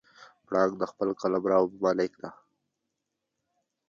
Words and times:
پړانګ 0.45 0.73
د 0.81 0.83
خپل 0.91 1.09
قلمرو 1.19 1.61
مالک 1.83 2.13
دی. 2.21 2.29